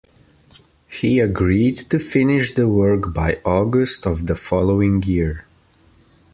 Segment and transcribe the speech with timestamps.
[0.89, 5.45] He agreed to finish the work by August of the following year.